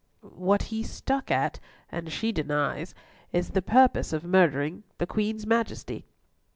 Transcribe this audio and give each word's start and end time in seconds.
What 0.35 0.63
he 0.73 0.81
stuck 0.81 1.29
at 1.29 1.59
and 1.91 2.11
she 2.11 2.31
denies, 2.31 2.95
is 3.31 3.51
the 3.51 3.61
purpose 3.61 4.11
of 4.13 4.23
murdering 4.23 4.81
the 4.97 5.05
Queen's 5.05 5.45
Majesty." 5.45 6.07